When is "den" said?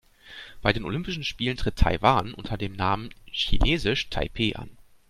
0.73-0.83